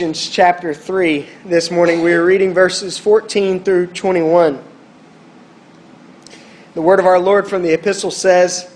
[0.00, 2.02] Ephesians chapter 3 this morning.
[2.02, 4.62] We are reading verses 14 through 21.
[6.74, 8.72] The word of our Lord from the epistle says,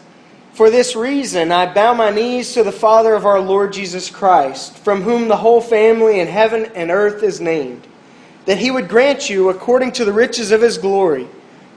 [0.55, 4.77] For this reason I bow my knees to the Father of our Lord Jesus Christ,
[4.79, 7.87] from whom the whole family in heaven and earth is named,
[8.47, 11.29] that he would grant you, according to the riches of his glory,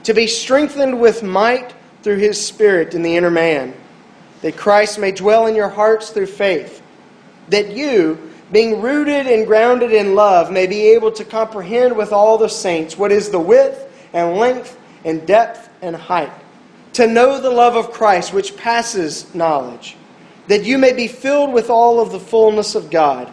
[0.02, 1.72] to be strengthened with might
[2.02, 3.76] through his Spirit in the inner man,
[4.42, 6.82] that Christ may dwell in your hearts through faith,
[7.48, 12.38] that you, being rooted and grounded in love, may be able to comprehend with all
[12.38, 13.82] the saints what is the width
[14.12, 16.32] and length and depth and height,
[16.92, 19.96] to know the love of Christ which passes knowledge,
[20.46, 23.32] that you may be filled with all of the fullness of God.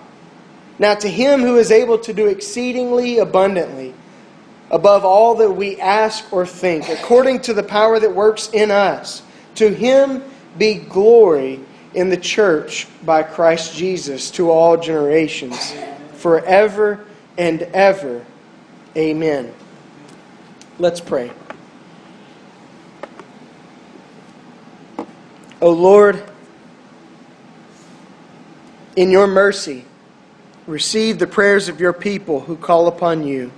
[0.80, 3.94] Now, to him who is able to do exceedingly abundantly,
[4.72, 9.22] above all that we ask or think, according to the power that works in us,
[9.56, 10.24] to him
[10.58, 11.60] be glory
[11.94, 15.74] in the church by Christ Jesus to all generations,
[16.14, 17.06] forever
[17.38, 18.26] and ever.
[18.96, 19.54] Amen.
[20.80, 21.32] Let's pray.
[25.62, 26.24] O Lord,
[28.96, 29.86] in your mercy,
[30.68, 33.52] receive the prayers of your people who call upon you.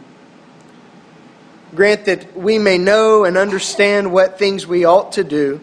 [1.73, 5.59] Grant that we may know and understand what things we ought to do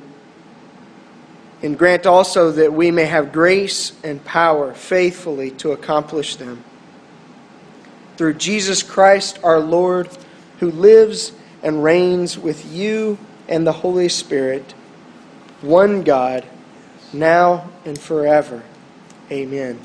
[1.63, 6.65] and grant also that we may have grace and power faithfully to accomplish them.
[8.17, 10.09] Through Jesus Christ our Lord,
[10.59, 11.33] who lives
[11.63, 14.73] and reigns with you and the Holy Spirit,
[15.61, 16.45] one God,
[17.13, 18.63] now and forever.
[19.31, 19.79] Amen.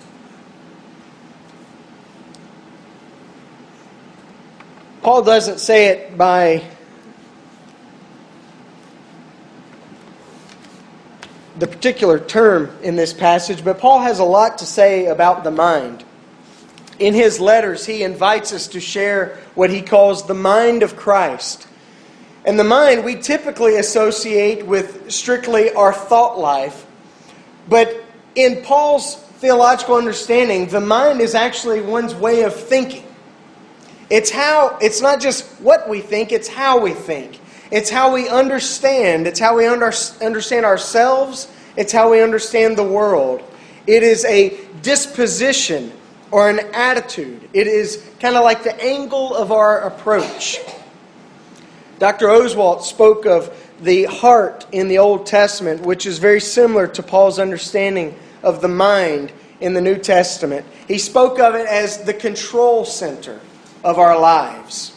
[5.02, 6.64] Paul doesn't say it by
[11.58, 15.52] the particular term in this passage, but Paul has a lot to say about the
[15.52, 16.04] mind.
[17.00, 21.68] In his letters, he invites us to share what he calls the mind of Christ.
[22.46, 26.86] And the mind we typically associate with strictly our thought life.
[27.68, 28.04] But
[28.36, 33.04] in Paul's theological understanding, the mind is actually one's way of thinking.
[34.10, 37.40] It's how it's not just what we think, it's how we think.
[37.72, 39.28] It's how we understand.
[39.28, 39.92] It's how we under,
[40.22, 41.48] understand ourselves.
[41.76, 43.44] It's how we understand the world.
[43.86, 45.92] It is a disposition
[46.32, 47.50] or an attitude.
[47.54, 50.60] It is kind of like the angle of our approach.
[52.00, 52.30] Dr.
[52.30, 57.40] Oswald spoke of the heart in the Old Testament, which is very similar to Paul's
[57.40, 60.66] understanding of the mind in the New Testament.
[60.88, 63.40] He spoke of it as the control center
[63.84, 64.97] of our lives.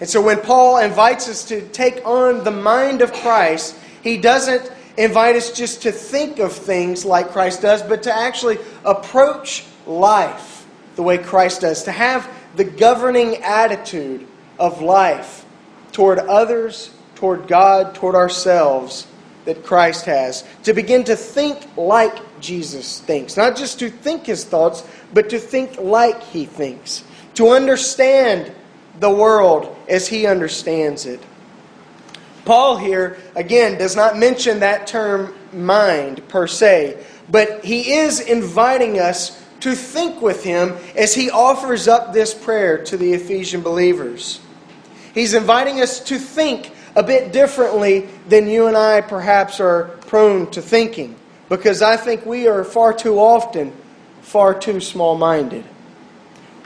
[0.00, 4.70] And so when Paul invites us to take on the mind of Christ, he doesn't
[4.96, 10.66] invite us just to think of things like Christ does, but to actually approach life
[10.96, 14.26] the way Christ does, to have the governing attitude
[14.58, 15.44] of life
[15.92, 19.06] toward others, toward God, toward ourselves
[19.44, 20.44] that Christ has.
[20.64, 23.36] To begin to think like Jesus thinks.
[23.36, 27.04] Not just to think his thoughts, but to think like he thinks.
[27.34, 28.52] To understand
[29.00, 31.20] the world as he understands it.
[32.44, 38.98] Paul here, again, does not mention that term mind per se, but he is inviting
[38.98, 44.40] us to think with him as he offers up this prayer to the Ephesian believers.
[45.14, 50.50] He's inviting us to think a bit differently than you and I perhaps are prone
[50.50, 51.16] to thinking,
[51.48, 53.72] because I think we are far too often
[54.24, 55.64] far too small minded.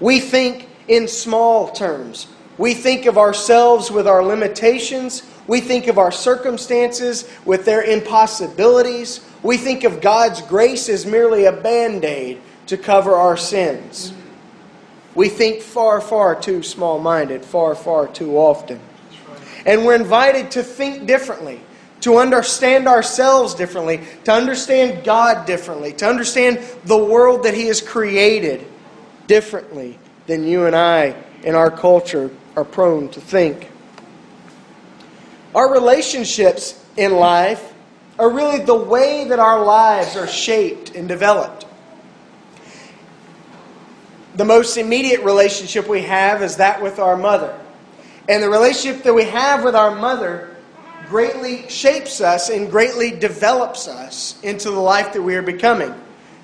[0.01, 2.27] We think in small terms.
[2.59, 5.23] We think of ourselves with our limitations.
[5.47, 9.25] We think of our circumstances with their impossibilities.
[9.43, 14.13] We think of God's grace as merely a band aid to cover our sins.
[15.15, 18.81] We think far, far too small minded, far, far too often.
[19.65, 21.61] And we're invited to think differently,
[22.01, 27.81] to understand ourselves differently, to understand God differently, to understand the world that He has
[27.81, 28.67] created
[29.27, 33.69] differently than you and I in our culture are prone to think.
[35.55, 37.75] Our relationships in life
[38.19, 41.65] are really the way that our lives are shaped and developed.
[44.37, 47.59] The most immediate relationship we have is that with our mother.
[48.29, 50.55] And the relationship that we have with our mother
[51.09, 55.95] greatly shapes us and greatly develops us into the life that we are becoming.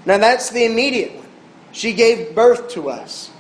[0.07, 1.27] Now, that's the immediate one.
[1.73, 3.31] She gave birth to us.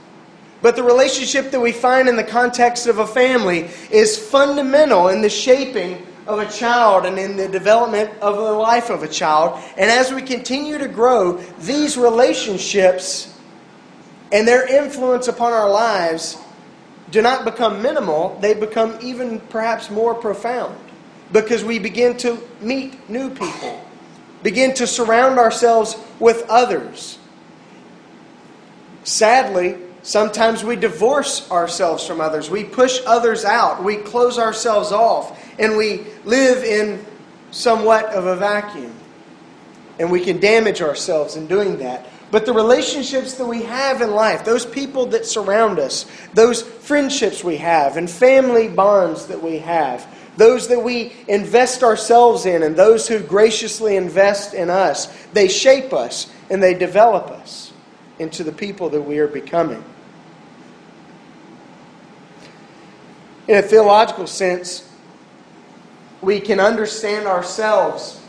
[0.65, 5.21] But the relationship that we find in the context of a family is fundamental in
[5.21, 9.63] the shaping of a child and in the development of the life of a child.
[9.77, 13.31] And as we continue to grow, these relationships
[14.33, 16.39] And their influence upon our lives
[17.11, 20.77] do not become minimal, they become even perhaps more profound
[21.31, 23.85] because we begin to meet new people,
[24.43, 27.19] begin to surround ourselves with others.
[29.05, 32.49] Sadly, sometimes we divorce ourselves from others.
[32.49, 33.83] We push others out.
[33.83, 35.37] We close ourselves off.
[35.59, 37.05] And we live in
[37.51, 38.95] somewhat of a vacuum.
[39.99, 42.06] And we can damage ourselves in doing that.
[42.31, 47.45] But the relationships that we have in life, those people that surround us, those friendships
[47.45, 50.06] we have, and family bonds that we have,
[50.37, 55.93] those that we invest ourselves in, and those who graciously invest in us, they shape
[55.93, 57.73] us and they develop us
[58.19, 59.85] into the people that we are becoming.
[63.46, 64.88] In a theological sense,
[66.23, 68.20] we can understand ourselves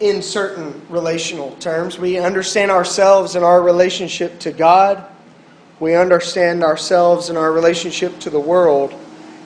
[0.00, 1.98] in certain relational terms.
[1.98, 5.04] We understand ourselves in our relationship to God,
[5.80, 8.94] we understand ourselves in our relationship to the world,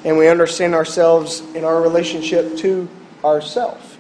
[0.05, 2.89] and we understand ourselves in our relationship to
[3.23, 3.99] ourself.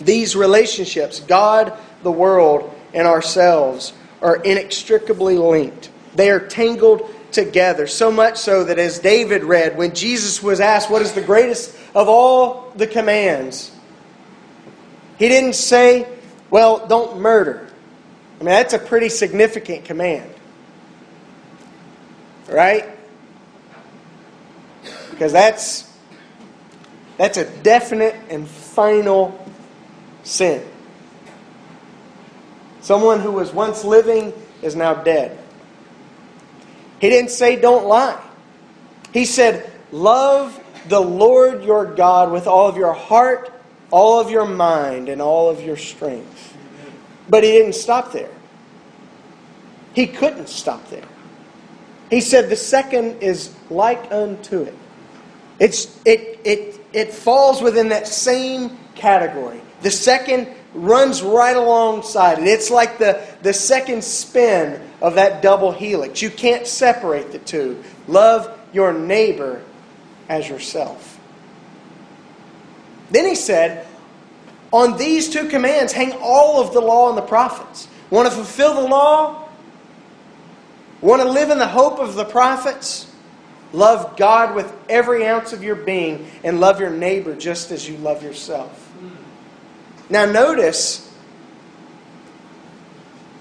[0.00, 1.72] These relationships, God,
[2.02, 5.90] the world, and ourselves, are inextricably linked.
[6.14, 10.90] They are tangled together, so much so that as David read, when Jesus was asked,
[10.90, 13.70] What is the greatest of all the commands?
[15.18, 16.08] He didn't say,
[16.50, 17.68] Well, don't murder.
[18.40, 20.32] I mean, that's a pretty significant command.
[22.48, 22.86] Right?
[25.10, 25.88] Because that's
[27.16, 29.44] that's a definite and final
[30.22, 30.64] sin.
[32.80, 34.32] Someone who was once living
[34.62, 35.37] is now dead.
[37.00, 38.20] He didn't say don't lie.
[39.12, 40.58] He said, Love
[40.88, 43.52] the Lord your God with all of your heart,
[43.90, 46.56] all of your mind, and all of your strength.
[47.28, 48.30] But he didn't stop there.
[49.94, 51.04] He couldn't stop there.
[52.10, 54.74] He said the second is like unto it.
[55.58, 59.60] It's, it, it, it falls within that same category.
[59.82, 60.48] The second
[60.78, 62.46] runs right alongside it.
[62.46, 66.22] It's like the, the second spin of that double helix.
[66.22, 67.82] You can't separate the two.
[68.06, 69.62] Love your neighbor
[70.28, 71.18] as yourself.
[73.10, 73.86] Then he said,
[74.72, 77.88] On these two commands hang all of the law and the prophets.
[78.10, 79.48] Want to fulfill the law?
[81.00, 83.06] Want to live in the hope of the prophets?
[83.72, 87.96] Love God with every ounce of your being and love your neighbor just as you
[87.98, 88.87] love yourself.
[90.10, 91.12] Now, notice,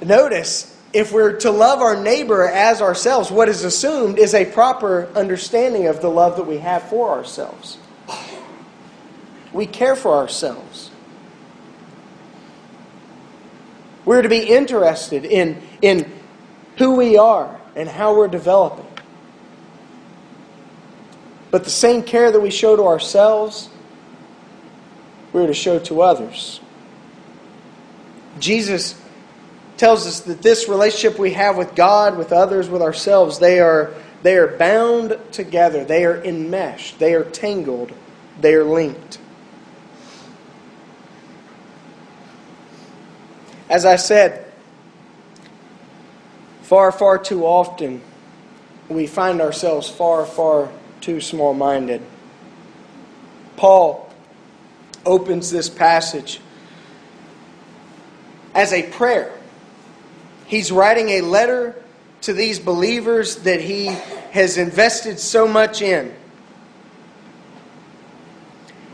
[0.02, 5.08] notice, if we're to love our neighbor as ourselves, what is assumed is a proper
[5.16, 7.78] understanding of the love that we have for ourselves.
[9.54, 10.92] We care for ourselves.
[14.06, 16.12] We're to be interested in, in
[16.78, 18.88] who we are and how we're developing.
[21.52, 23.70] But the same care that we show to ourselves,
[25.38, 26.60] we're to show to others.
[28.40, 29.00] Jesus
[29.78, 33.94] tells us that this relationship we have with God, with others, with ourselves, they are,
[34.24, 35.86] they are bound together.
[35.86, 37.00] They are enmeshed.
[37.00, 37.92] They are tangled.
[38.42, 39.20] They are linked.
[43.70, 44.52] As I said,
[46.64, 48.02] far, far too often
[48.90, 50.72] we find ourselves far, far
[51.02, 52.02] too small minded.
[53.58, 54.07] Paul
[55.08, 56.40] opens this passage
[58.54, 59.34] as a prayer.
[60.46, 61.82] He's writing a letter
[62.22, 63.86] to these believers that he
[64.32, 66.14] has invested so much in.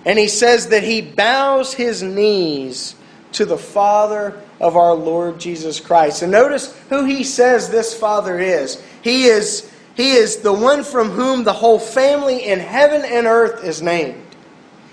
[0.06, 2.96] And he says that he bows his knees
[3.34, 6.22] to the Father of our Lord Jesus Christ.
[6.22, 8.82] And notice who he says this Father is.
[9.02, 13.64] He is he is the one from whom the whole family in heaven and earth
[13.64, 14.24] is named.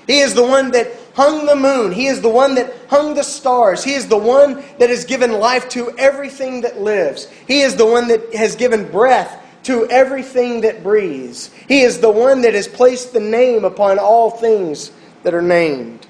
[0.06, 1.92] He is the one that hung the moon.
[1.92, 3.84] He is the one that hung the stars.
[3.84, 7.28] He is the one that has given life to everything that lives.
[7.46, 11.52] He is the one that has given breath to everything that breathes.
[11.68, 16.06] He is the one that has placed the name upon all things that are named.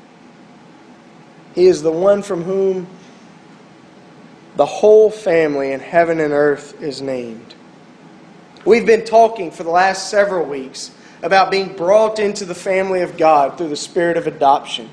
[1.56, 2.86] He is the one from whom
[4.54, 7.56] the whole family in heaven and earth is named.
[8.64, 13.16] We've been talking for the last several weeks about being brought into the family of
[13.18, 14.88] God through the spirit of adoption.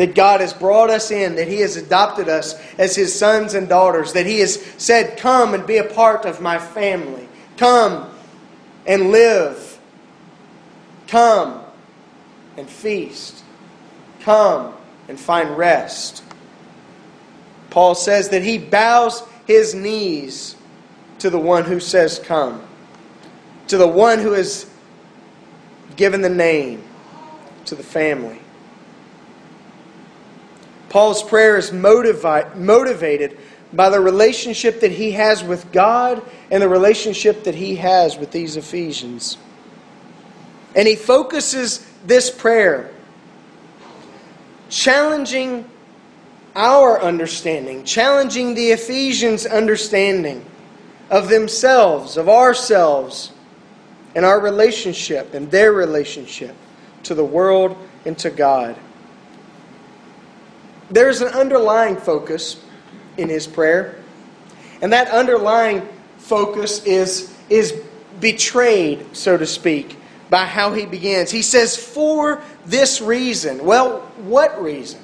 [0.00, 3.68] That God has brought us in, that He has adopted us as His sons and
[3.68, 7.28] daughters, that He has said, Come and be a part of my family.
[7.58, 8.10] Come
[8.86, 9.78] and live.
[11.06, 11.62] Come
[12.56, 13.44] and feast.
[14.20, 14.72] Come
[15.06, 16.22] and find rest.
[17.68, 20.56] Paul says that he bows his knees
[21.18, 22.62] to the one who says, Come,
[23.68, 24.68] to the one who has
[25.96, 26.82] given the name,
[27.66, 28.40] to the family.
[30.90, 33.38] Paul's prayer is motivi- motivated
[33.72, 36.20] by the relationship that he has with God
[36.50, 39.38] and the relationship that he has with these Ephesians.
[40.74, 42.90] And he focuses this prayer,
[44.68, 45.64] challenging
[46.56, 50.44] our understanding, challenging the Ephesians' understanding
[51.08, 53.32] of themselves, of ourselves,
[54.16, 56.56] and our relationship and their relationship
[57.04, 58.76] to the world and to God.
[60.90, 62.62] There's an underlying focus
[63.16, 63.96] in his prayer,
[64.82, 65.86] and that underlying
[66.18, 67.80] focus is, is
[68.20, 69.96] betrayed, so to speak,
[70.28, 71.30] by how he begins.
[71.30, 73.64] He says, For this reason.
[73.64, 75.00] Well, what reason?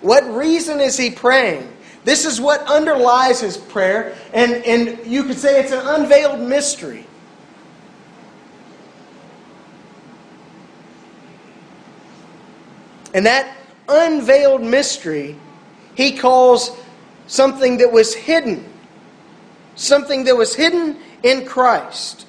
[0.00, 1.72] What reason is he praying?
[2.04, 7.04] This is what underlies his prayer, and, and you could say it's an unveiled mystery.
[13.12, 13.55] And that
[13.88, 15.36] unveiled mystery
[15.96, 16.76] he calls
[17.26, 18.64] something that was hidden.
[19.74, 22.26] Something that was hidden in Christ.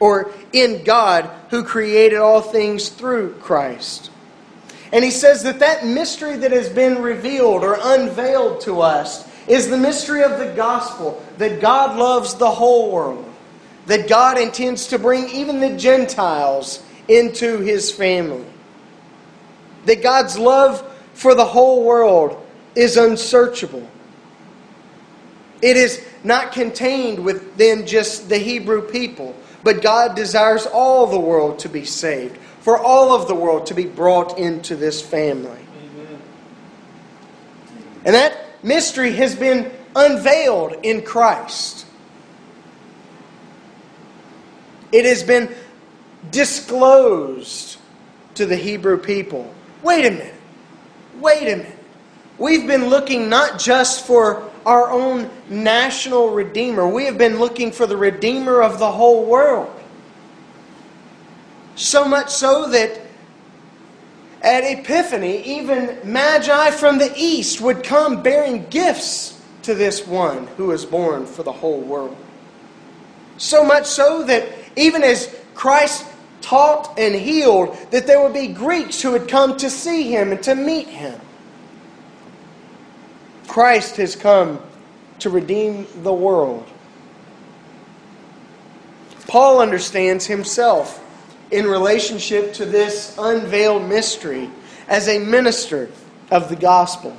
[0.00, 4.10] Or in God who created all things through Christ.
[4.92, 9.68] And he says that that mystery that has been revealed or unveiled to us is
[9.68, 13.24] the mystery of the gospel that God loves the whole world,
[13.86, 18.51] that God intends to bring even the Gentiles into his family.
[19.86, 23.86] That God's love for the whole world is unsearchable.
[25.60, 31.60] It is not contained within just the Hebrew people, but God desires all the world
[31.60, 35.50] to be saved, for all of the world to be brought into this family.
[35.50, 36.22] Amen.
[38.04, 41.86] And that mystery has been unveiled in Christ.
[44.90, 45.54] It has been
[46.30, 47.78] disclosed
[48.34, 49.52] to the Hebrew people.
[49.82, 50.34] Wait a minute.
[51.20, 51.78] Wait a minute.
[52.38, 57.86] We've been looking not just for our own national Redeemer, we have been looking for
[57.86, 59.70] the Redeemer of the whole world.
[61.74, 63.00] So much so that
[64.40, 70.72] at Epiphany, even Magi from the east would come bearing gifts to this one who
[70.72, 72.16] is born for the whole world.
[73.36, 76.04] So much so that even as Christ
[76.42, 80.42] taught and healed, that there would be Greeks who would come to see him and
[80.42, 81.18] to meet him.
[83.48, 84.60] Christ has come
[85.20, 86.68] to redeem the world.
[89.26, 91.02] Paul understands himself
[91.50, 94.50] in relationship to this unveiled mystery
[94.88, 95.90] as a minister
[96.30, 97.16] of the gospel.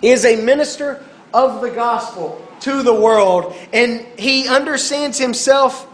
[0.00, 1.04] He is a minister
[1.34, 5.86] of the gospel to the world, and he understands himself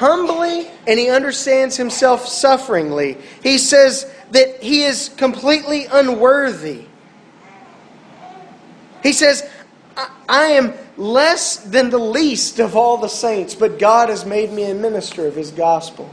[0.00, 3.18] humbly and he understands himself sufferingly.
[3.42, 6.86] He says that he is completely unworthy.
[9.02, 9.46] He says,
[10.26, 14.70] I am less than the least of all the saints, but God has made me
[14.70, 16.12] a minister of his gospel.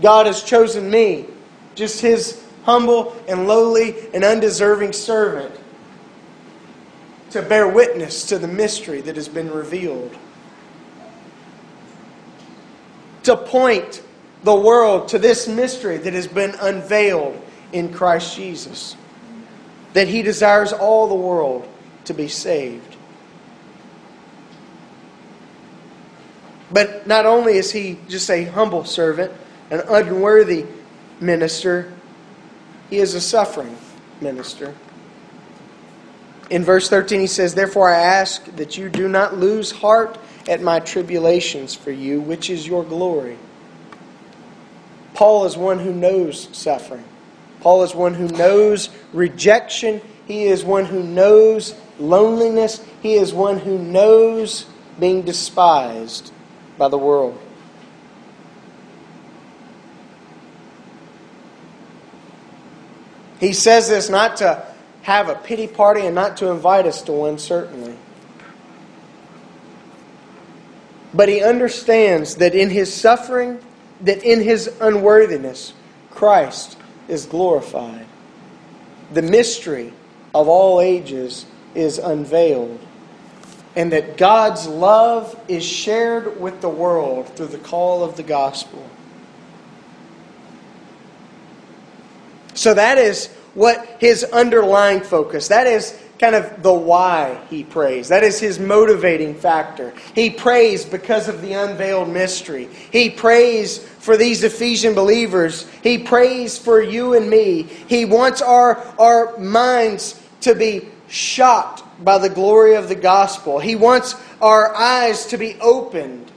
[0.00, 1.26] God has chosen me,
[1.74, 5.52] just his humble and lowly and undeserving servant,
[7.30, 10.16] to bear witness to the mystery that has been revealed
[13.24, 14.02] to point
[14.42, 17.40] the world to this mystery that has been unveiled
[17.72, 18.96] in Christ Jesus.
[19.94, 21.68] That he desires all the world
[22.04, 22.96] to be saved.
[26.70, 29.32] But not only is he just a humble servant,
[29.70, 30.66] an unworthy
[31.20, 31.92] minister,
[32.90, 33.76] he is a suffering
[34.20, 34.74] minister.
[36.50, 40.62] In verse 13, he says, Therefore I ask that you do not lose heart at
[40.62, 43.38] my tribulations for you, which is your glory.
[45.14, 47.04] Paul is one who knows suffering.
[47.60, 50.00] Paul is one who knows rejection.
[50.26, 52.84] He is one who knows loneliness.
[53.02, 54.66] He is one who knows
[54.98, 56.32] being despised
[56.76, 57.40] by the world.
[63.40, 64.66] He says this not to
[65.02, 67.96] have a pity party and not to invite us to one, certainly.
[71.14, 73.60] But he understands that in his suffering,
[74.00, 75.72] that in his unworthiness,
[76.10, 76.76] Christ
[77.08, 78.06] is glorified.
[79.12, 79.92] The mystery
[80.34, 82.80] of all ages is unveiled.
[83.76, 88.88] And that God's love is shared with the world through the call of the gospel.
[92.54, 98.08] So that is what his underlying focus, that is kind of the why he prays.
[98.08, 99.92] That is his motivating factor.
[100.14, 102.68] He prays because of the unveiled mystery.
[102.92, 105.68] He prays for these Ephesian believers.
[105.82, 107.62] He prays for you and me.
[107.62, 113.58] He wants our, our minds to be shocked by the glory of the gospel.
[113.58, 116.30] He wants our eyes to be opened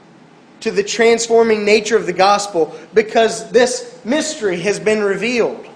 [0.61, 5.66] to the transforming nature of the gospel because this mystery has been revealed.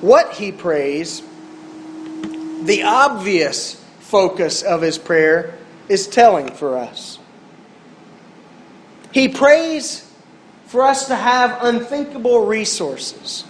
[0.00, 1.22] What he prays,
[2.62, 7.18] the obvious focus of his prayer, is telling for us.
[9.12, 10.10] He prays
[10.66, 13.44] for us to have unthinkable resources.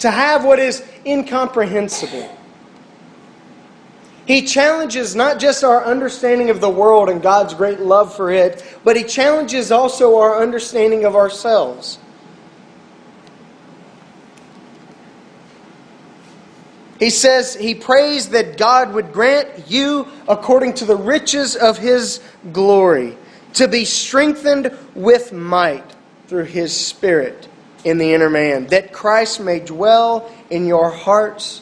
[0.00, 2.32] To have what is incomprehensible.
[4.26, 8.64] He challenges not just our understanding of the world and God's great love for it,
[8.84, 11.98] but he challenges also our understanding of ourselves.
[16.98, 22.20] He says he prays that God would grant you, according to the riches of his
[22.52, 23.16] glory,
[23.54, 25.84] to be strengthened with might
[26.28, 27.48] through his Spirit
[27.84, 31.60] in the inner man, that Christ may dwell in your hearts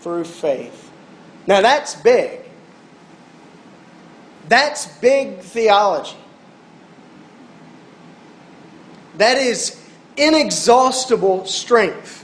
[0.00, 0.90] through faith.
[1.46, 2.40] Now that's big.
[4.48, 6.16] That's big theology.
[9.18, 9.80] That is
[10.16, 12.21] inexhaustible strength.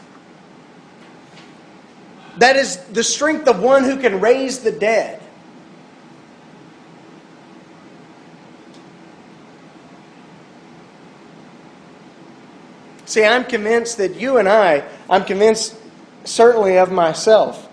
[2.39, 5.21] That is the strength of one who can raise the dead.
[13.07, 15.75] See, I'm convinced that you and I, I'm convinced
[16.25, 17.69] certainly of myself.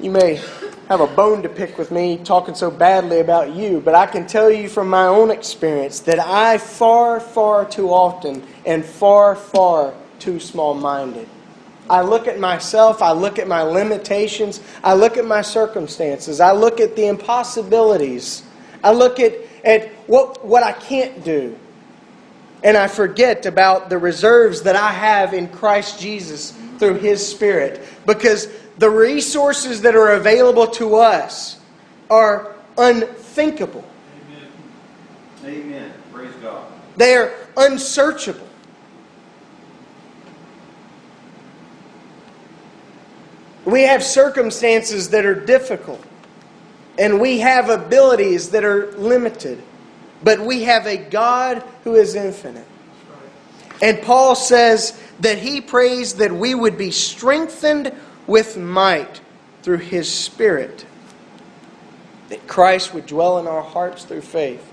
[0.00, 0.40] You may
[0.88, 4.26] have a bone to pick with me talking so badly about you, but I can
[4.26, 9.94] tell you from my own experience that I far, far too often and far, far
[10.18, 11.28] too small minded.
[11.90, 16.52] I look at myself, I look at my limitations, I look at my circumstances, I
[16.52, 18.44] look at the impossibilities,
[18.82, 21.58] I look at, at what, what I can't do.
[22.64, 27.82] And I forget about the reserves that I have in Christ Jesus through His Spirit.
[28.06, 31.58] Because the resources that are available to us
[32.08, 33.84] are unthinkable.
[35.44, 35.64] Amen.
[35.64, 35.92] Amen.
[36.12, 36.64] Praise God.
[36.96, 38.41] They are unsearchable.
[43.64, 46.02] We have circumstances that are difficult,
[46.98, 49.62] and we have abilities that are limited,
[50.22, 52.66] but we have a God who is infinite.
[53.80, 57.92] And Paul says that he prays that we would be strengthened
[58.26, 59.20] with might
[59.62, 60.86] through his Spirit,
[62.28, 64.68] that Christ would dwell in our hearts through faith.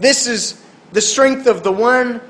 [0.00, 2.20] This is the strength of the one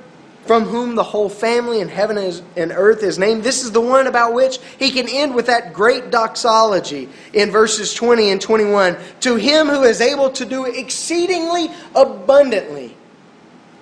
[0.49, 2.17] from whom the whole family in heaven
[2.57, 3.45] and earth is named.
[3.45, 7.93] This is the one about which he can end with that great doxology in verses
[7.93, 8.97] 20 and 21.
[9.21, 12.97] To him who is able to do exceedingly abundantly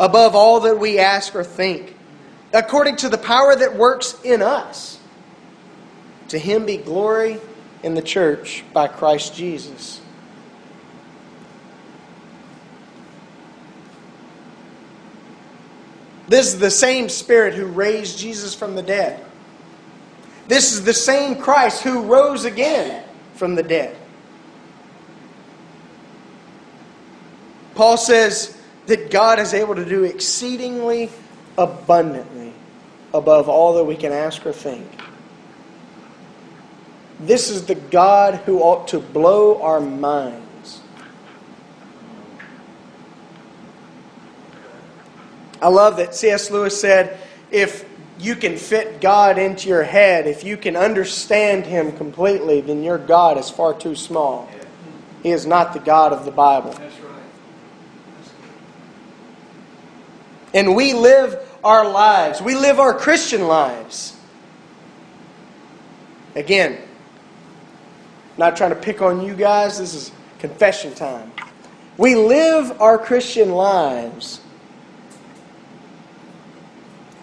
[0.00, 1.94] above all that we ask or think,
[2.52, 4.98] according to the power that works in us.
[6.28, 7.38] To him be glory
[7.84, 10.00] in the church by Christ Jesus
[16.28, 19.24] This is the same Spirit who raised Jesus from the dead.
[20.48, 23.96] This is the same Christ who rose again from the dead.
[27.74, 31.10] Paul says that God is able to do exceedingly
[31.58, 32.52] abundantly
[33.12, 34.86] above all that we can ask or think.
[37.20, 40.45] This is the God who ought to blow our mind
[45.66, 46.52] I love that C.S.
[46.52, 47.18] Lewis said,
[47.50, 47.84] if
[48.20, 52.98] you can fit God into your head, if you can understand Him completely, then your
[52.98, 54.48] God is far too small.
[55.24, 56.70] He is not the God of the Bible.
[56.70, 57.22] That's right.
[60.54, 64.16] And we live our lives, we live our Christian lives.
[66.36, 66.78] Again,
[68.38, 71.32] not trying to pick on you guys, this is confession time.
[71.98, 74.42] We live our Christian lives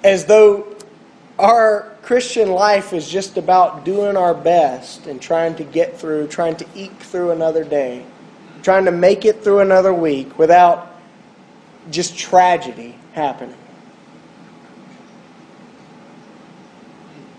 [0.04, 0.76] as though
[1.40, 6.56] our Christian life is just about doing our best and trying to get through, trying
[6.58, 8.06] to eke through another day,
[8.62, 10.96] trying to make it through another week without
[11.90, 13.58] just tragedy happening.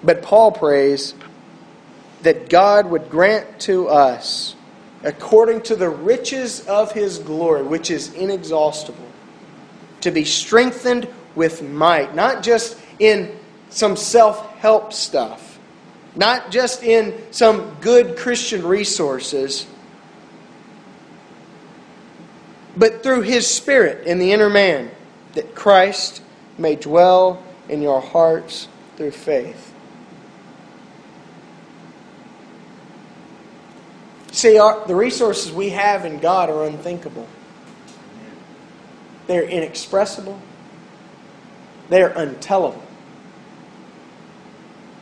[0.03, 1.15] But Paul prays
[2.23, 4.57] that God would grant to us
[5.03, 9.09] according to the riches of his glory, which is inexhaustible,
[10.01, 13.37] to be strengthened with might, not just in
[13.71, 15.59] some self help stuff,
[16.15, 19.67] not just in some good Christian resources,
[22.77, 24.91] but through his Spirit in the inner man,
[25.35, 26.23] that Christ
[26.59, 29.73] may dwell in your hearts through faith.
[34.33, 37.29] See, our, the resources we have in God are unthinkable.
[39.29, 40.41] They're inexpressible.
[41.89, 42.81] They're untellable.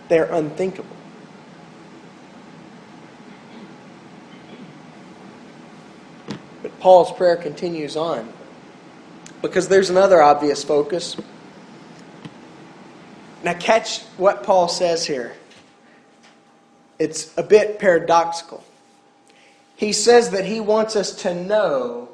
[0.09, 0.97] They're unthinkable.
[6.63, 8.33] But Paul's prayer continues on
[9.41, 11.17] because there's another obvious focus.
[13.43, 15.35] Now, catch what Paul says here.
[16.99, 18.63] It's a bit paradoxical.
[19.75, 22.09] He says that he wants us to know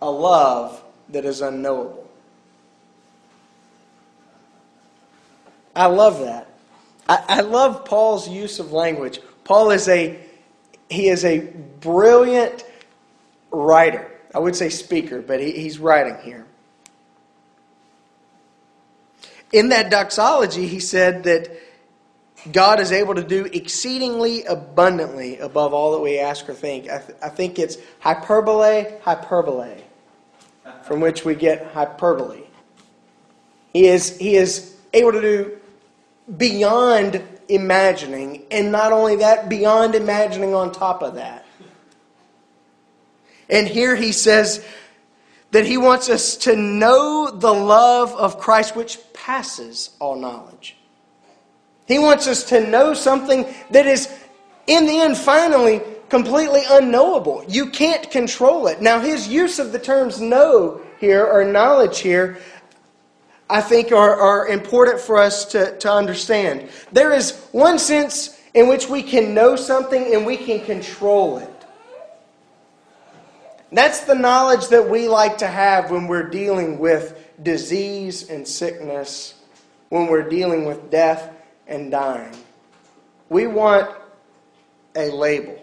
[0.00, 2.01] a love that is unknowable.
[5.74, 6.48] I love that.
[7.08, 9.20] I, I, love Paul's use of language.
[9.44, 10.18] Paul is a
[10.88, 11.40] he is a
[11.80, 12.64] brilliant
[13.50, 14.10] writer.
[14.34, 16.46] I would say speaker, but he, he's writing here.
[19.52, 21.48] In that doxology, he said that
[22.50, 26.88] God is able to do exceedingly abundantly above all that we ask or think.
[26.88, 29.82] I, th- I think it's hyperbole, hyperbole,
[30.82, 32.42] from which we get hyperbole.
[33.72, 35.58] He is, he is able to do
[36.36, 41.44] beyond imagining, and not only that, beyond imagining on top of that.
[43.48, 44.64] And here he says
[45.50, 50.76] that he wants us to know the love of Christ which passes all knowledge.
[51.86, 54.08] He wants us to know something that is,
[54.66, 57.44] in the end, finally completely unknowable.
[57.48, 58.80] You can't control it.
[58.80, 62.38] Now, his use of the terms know here, or knowledge here,
[63.52, 66.70] I think are, are important for us to, to understand.
[66.90, 71.50] There is one sense in which we can know something and we can control it.
[73.70, 79.34] That's the knowledge that we like to have when we're dealing with disease and sickness,
[79.90, 81.30] when we're dealing with death
[81.66, 82.34] and dying.
[83.28, 83.94] We want
[84.96, 85.62] a label.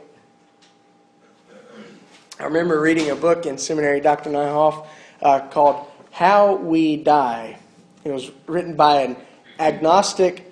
[2.39, 4.29] I remember reading a book in seminary, Dr.
[4.29, 4.85] Nyhoff,
[5.23, 7.58] uh, called How We Die.
[8.03, 9.17] It was written by an
[9.59, 10.51] agnostic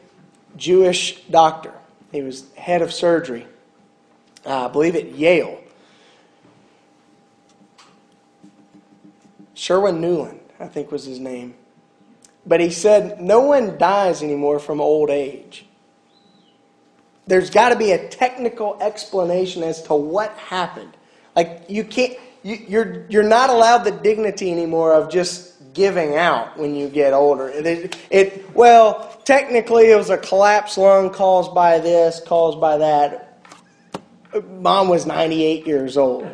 [0.55, 1.73] Jewish doctor.
[2.11, 3.45] He was head of surgery,
[4.45, 5.59] uh, I believe at Yale.
[9.53, 11.55] Sherwin Nuland, I think was his name.
[12.45, 15.65] But he said, no one dies anymore from old age.
[17.25, 20.95] There's got to be a technical explanation as to what happened.
[21.35, 26.57] Like, you can't, you, you're, you're not allowed the dignity anymore of just giving out
[26.57, 27.49] when you get older.
[27.49, 33.43] It, it, well, technically, it was a collapsed lung caused by this, caused by that.
[34.59, 36.27] Mom was 98 years old.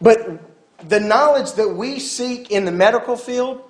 [0.00, 0.40] But
[0.88, 3.60] the knowledge that we seek in the medical field,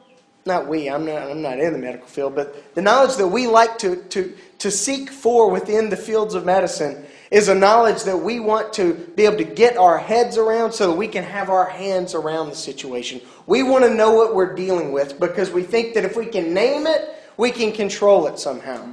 [0.47, 3.49] not we, I'm not, I'm not in the medical field, but the knowledge that we
[3.49, 8.17] like to, to, to seek for within the fields of medicine is a knowledge that
[8.17, 11.51] we want to be able to get our heads around so that we can have
[11.51, 13.21] our hands around the situation.
[13.47, 16.55] We want to know what we're dealing with because we think that if we can
[16.55, 18.87] name it, we can control it somehow.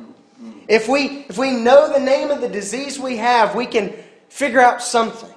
[0.68, 3.94] If we, if we know the name of the disease we have, we can
[4.30, 5.35] figure out something.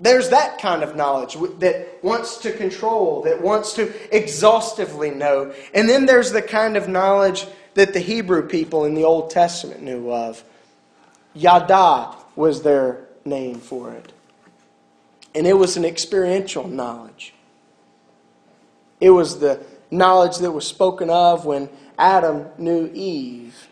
[0.00, 5.52] There's that kind of knowledge that wants to control, that wants to exhaustively know.
[5.74, 9.82] And then there's the kind of knowledge that the Hebrew people in the Old Testament
[9.82, 10.44] knew of.
[11.34, 14.12] Yada was their name for it.
[15.34, 17.34] And it was an experiential knowledge.
[19.00, 23.68] It was the knowledge that was spoken of when Adam knew Eve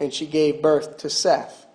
[0.00, 1.66] and she gave birth to Seth.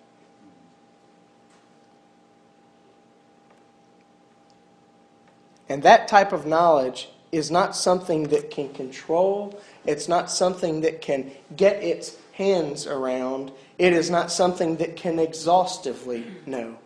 [5.68, 11.00] And that type of knowledge is not something that can control, it's not something that
[11.00, 16.76] can get its hands around, it is not something that can exhaustively know.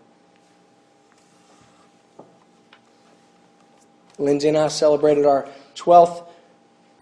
[4.19, 6.27] Lindsay and I celebrated our 12th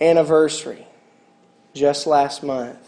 [0.01, 0.87] anniversary
[1.73, 2.79] just last month.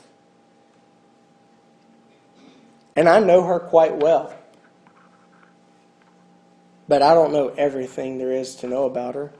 [2.95, 4.35] And I know her quite well.
[6.89, 9.31] But I don't know everything there is to know about her.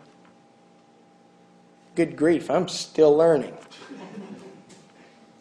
[1.95, 3.57] Good grief, I'm still learning.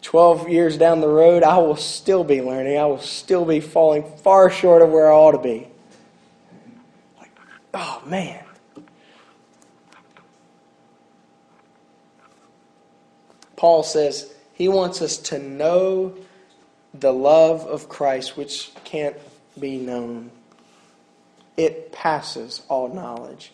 [0.02, 2.78] 12 years down the road, I will still be learning.
[2.78, 5.67] I will still be falling far short of where I ought to be.
[7.20, 7.32] Like,
[7.74, 8.41] oh, man.
[13.58, 16.15] Paul says he wants us to know
[16.93, 19.17] the love of Christ, which can't
[19.60, 20.32] be known.
[21.58, 23.52] It passes all knowledge.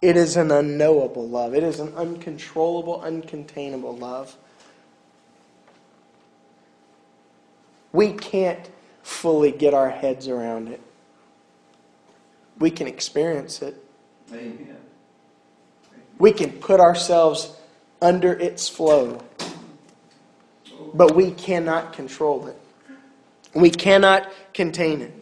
[0.00, 1.54] It is an unknowable love.
[1.54, 4.34] It is an uncontrollable, uncontainable love.
[7.92, 8.70] We can't
[9.02, 10.80] fully get our heads around it.
[12.58, 13.76] We can experience it.
[14.32, 14.76] Amen.
[16.18, 17.54] We can put ourselves
[18.00, 19.22] under its flow.
[20.94, 22.58] But we cannot control it.
[23.54, 25.19] We cannot contain it.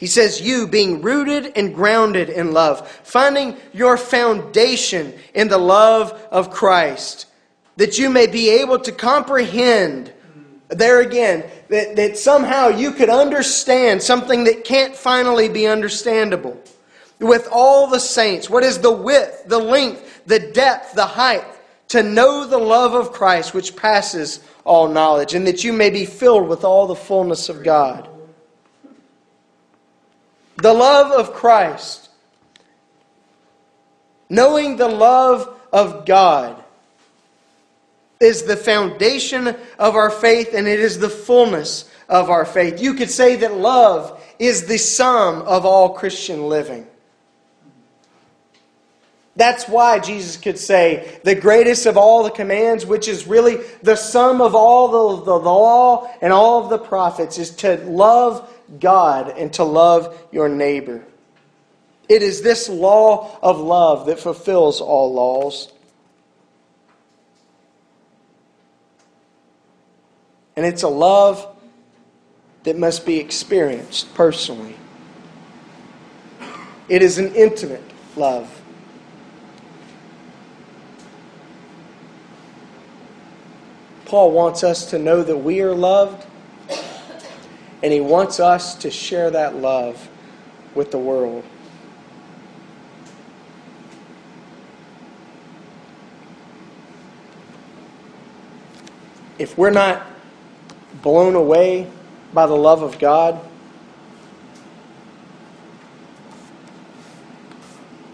[0.00, 6.12] He says, You being rooted and grounded in love, finding your foundation in the love
[6.30, 7.26] of Christ,
[7.76, 10.10] that you may be able to comprehend.
[10.70, 16.58] There again, that, that somehow you could understand something that can't finally be understandable.
[17.18, 21.44] With all the saints, what is the width, the length, the depth, the height?
[21.88, 26.06] To know the love of Christ which passes all knowledge, and that you may be
[26.06, 28.09] filled with all the fullness of God.
[30.60, 32.10] The love of Christ.
[34.28, 36.62] Knowing the love of God
[38.20, 42.80] is the foundation of our faith and it is the fullness of our faith.
[42.80, 46.86] You could say that love is the sum of all Christian living.
[49.36, 53.96] That's why Jesus could say the greatest of all the commands, which is really the
[53.96, 58.46] sum of all the, the law and all of the prophets, is to love
[58.78, 61.04] God and to love your neighbor.
[62.08, 65.72] It is this law of love that fulfills all laws.
[70.56, 71.46] And it's a love
[72.64, 74.76] that must be experienced personally.
[76.88, 77.82] It is an intimate
[78.16, 78.60] love.
[84.06, 86.26] Paul wants us to know that we are loved,
[87.82, 90.08] and he wants us to share that love
[90.74, 91.44] with the world.
[99.38, 100.06] If we're not
[101.02, 101.90] blown away
[102.34, 103.40] by the love of God,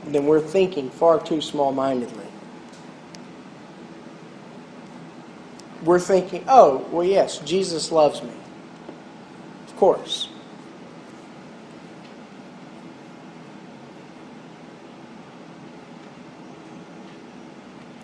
[0.05, 2.27] then we're thinking far too small mindedly.
[5.87, 8.33] we're thinking, oh, well, yes, Jesus loves me.
[9.77, 10.31] Of course.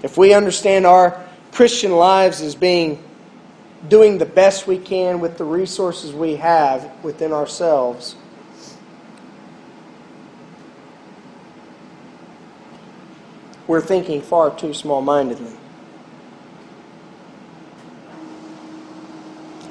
[0.02, 3.02] If we understand our Christian lives as being
[3.88, 8.16] doing the best we can with the resources we have within ourselves,
[13.66, 15.56] we're thinking far too small mindedly.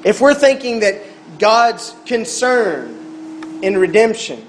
[0.04, 1.11] If we're thinking that
[1.42, 4.48] God's concern in redemption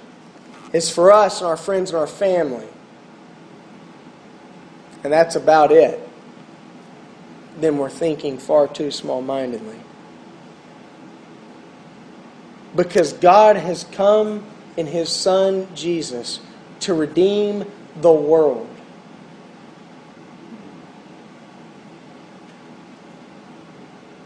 [0.75, 2.69] is for us and our friends and our family,
[5.03, 6.07] and that's about it,
[7.59, 9.79] then we're thinking far too small mindedly.
[12.77, 14.45] Because God has come
[14.77, 16.41] in His Son Jesus
[16.81, 17.65] to redeem
[18.03, 18.69] the world.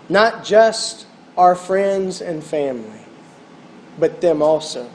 [0.09, 3.01] Not just our friends and family,
[3.99, 4.91] but them also.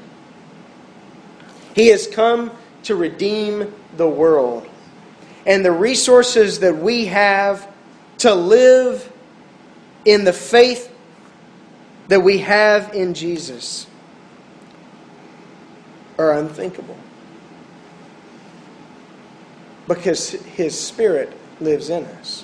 [1.75, 2.51] He has come
[2.83, 4.67] to redeem the world.
[5.45, 7.71] And the resources that we have
[8.19, 9.11] to live
[10.05, 10.93] in the faith
[12.07, 13.87] that we have in Jesus
[16.17, 16.97] are unthinkable.
[19.87, 22.43] Because His Spirit lives in us.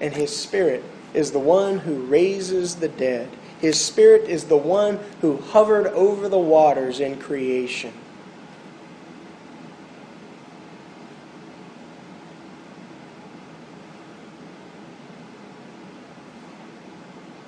[0.00, 0.84] And His Spirit
[1.16, 3.28] is the one who raises the dead.
[3.58, 7.92] His Spirit is the one who hovered over the waters in creation.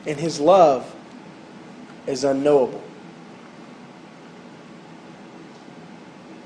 [0.06, 0.94] And His love
[2.06, 2.82] is unknowable.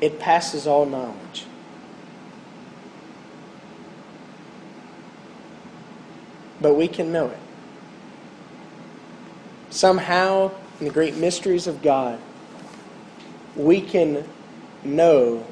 [0.00, 1.46] It passes all knowledge.
[6.62, 7.38] But we can know it.
[9.70, 12.18] Somehow, in the great mysteries of God,
[13.56, 14.24] we can
[14.84, 15.44] know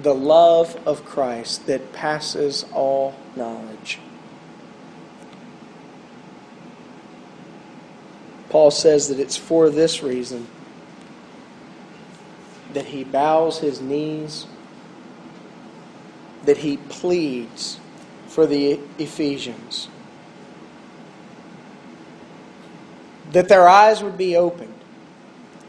[0.00, 3.98] the love of Christ that passes all knowledge.
[8.48, 10.46] Paul says that it's for this reason
[12.74, 14.46] that he bows his knees,
[16.44, 17.78] that he pleads
[18.28, 19.88] for the Ephesians,
[23.32, 24.74] that their eyes would be opened,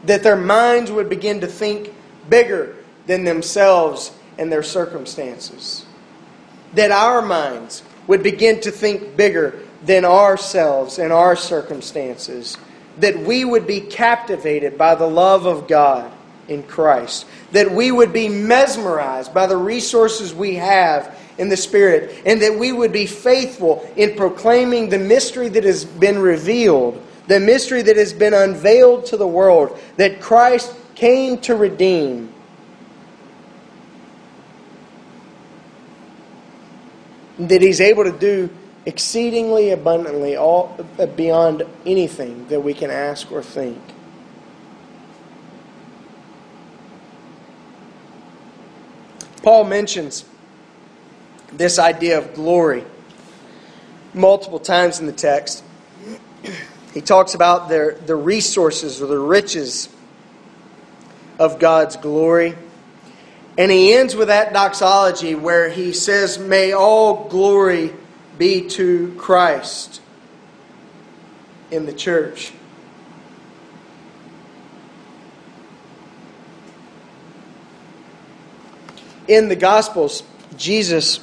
[0.04, 1.92] that their minds would begin to think
[2.28, 5.86] bigger than themselves and their circumstances,
[6.74, 12.56] that our minds would begin to think bigger than ourselves and our circumstances,
[12.98, 16.10] that we would be captivated by the love of God
[16.48, 22.22] in Christ, that we would be mesmerized by the resources we have in the Spirit,
[22.24, 27.40] and that we would be faithful in proclaiming the mystery that has been revealed, the
[27.40, 32.32] mystery that has been unveiled to the world, that Christ came to redeem.
[37.38, 38.50] That he's able to do
[38.86, 43.80] exceedingly abundantly all uh, beyond anything that we can ask or think.
[49.42, 50.24] Paul mentions
[51.52, 52.84] this idea of glory
[54.12, 55.64] multiple times in the text.
[56.94, 59.88] He talks about the, the resources or the riches
[61.38, 62.56] of God's glory.
[63.58, 67.92] And he ends with that doxology where he says, May all glory
[68.38, 70.00] be to Christ
[71.70, 72.52] in the church.
[79.28, 80.22] in the Gospels,
[80.56, 81.20] Jesus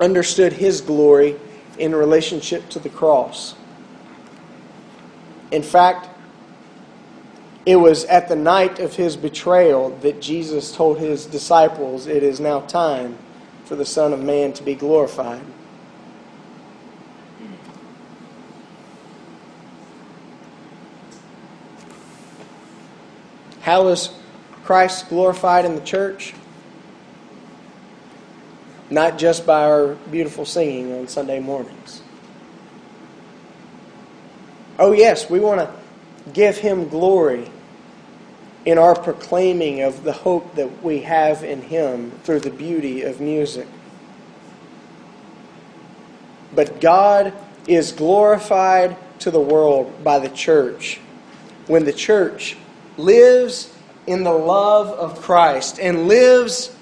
[0.00, 1.36] understood his glory
[1.78, 3.54] in relationship to the cross.
[5.54, 6.08] In fact,
[7.64, 12.40] it was at the night of his betrayal that Jesus told his disciples, It is
[12.40, 13.16] now time
[13.64, 15.42] for the Son of Man to be glorified.
[23.60, 24.10] How is
[24.64, 26.34] Christ glorified in the church?
[28.90, 32.03] not just by our beautiful singing on Sunday mornings.
[34.78, 35.72] Oh, yes, we want to
[36.32, 37.50] give Him glory
[38.64, 43.20] in our proclaiming of the hope that we have in Him through the beauty of
[43.20, 43.68] music.
[46.54, 47.32] But God
[47.66, 51.00] is glorified to the world by the church
[51.66, 52.56] when the church
[52.96, 53.72] lives
[54.06, 56.74] in the love of Christ and lives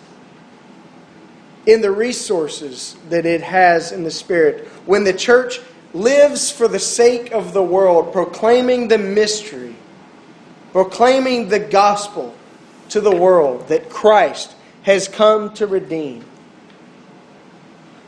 [1.66, 4.66] in the resources that it has in the Spirit.
[4.86, 5.60] When the church
[5.94, 9.74] lives for the sake of the world, proclaiming the mystery,
[10.72, 12.34] proclaiming the gospel
[12.88, 16.24] to the world that Christ has come to redeem.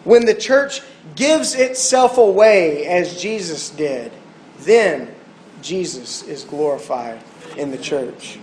[0.04, 0.82] When the church
[1.16, 4.12] gives itself away as Jesus did,
[4.60, 5.14] then
[5.62, 7.20] Jesus is glorified
[7.56, 8.38] in the church.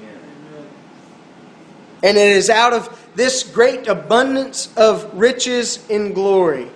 [2.04, 6.68] And it is out of this great abundance of riches in glory.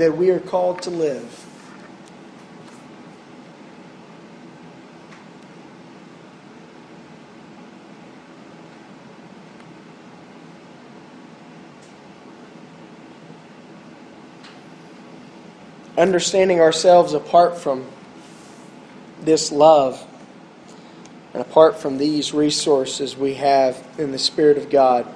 [0.00, 1.46] That we are called to live.
[15.98, 17.84] Understanding ourselves apart from
[19.20, 20.02] this love
[21.34, 25.06] and apart from these resources we have in the Spirit of God,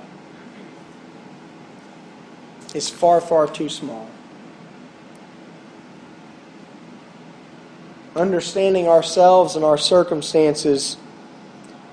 [2.75, 4.11] is far, far too small.
[8.16, 10.96] Understanding ourselves and our circumstances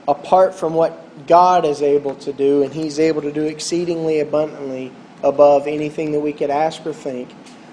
[0.08, 4.92] apart from what God is able to do, and He's able to do exceedingly abundantly
[5.24, 7.30] above anything that we could ask or think.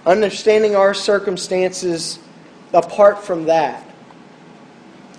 [0.06, 2.18] Understanding our circumstances
[2.72, 3.84] apart from that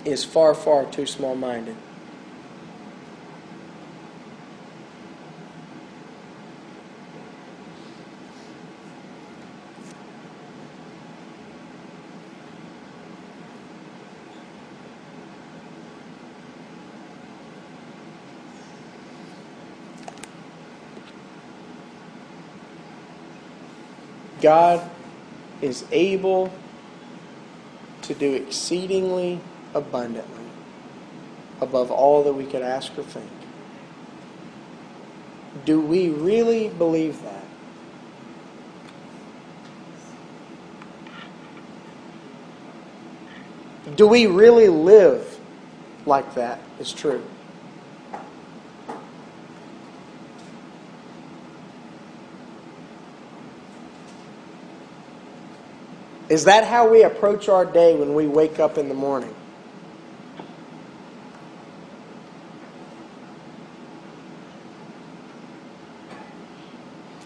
[0.04, 1.76] is far, far too small minded.
[24.40, 24.88] God
[25.60, 26.52] is able
[28.02, 29.40] to do exceedingly
[29.74, 30.44] abundantly
[31.60, 33.30] above all that we could ask or think.
[35.64, 37.44] Do we really believe that?
[43.96, 45.40] Do we really live
[46.06, 47.22] like that is true.
[56.30, 59.34] Is that how we approach our day when we wake up in the morning?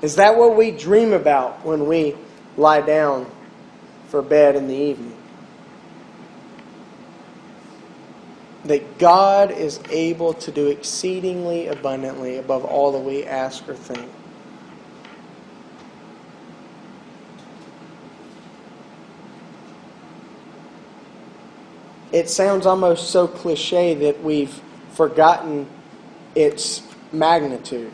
[0.01, 2.17] Is that what we dream about when we
[2.57, 3.31] lie down
[4.09, 5.17] for bed in the evening?
[8.65, 14.11] That God is able to do exceedingly abundantly above all that we ask or think.
[22.15, 24.63] It sounds almost so cliche that we've
[24.93, 25.69] forgotten
[26.35, 27.93] its magnitude.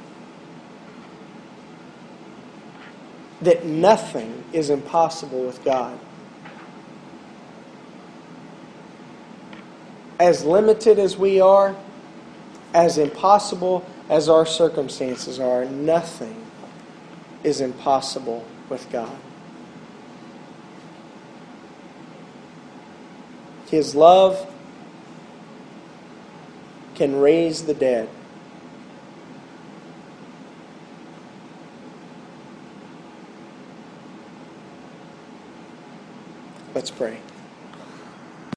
[3.40, 5.98] that nothing is impossible with God.
[10.18, 11.74] As limited as we are,
[12.74, 16.44] as impossible as our circumstances are, nothing
[17.42, 19.16] is impossible with God.
[23.70, 24.52] His love
[26.96, 28.08] can raise the dead.
[36.74, 37.18] Let's pray.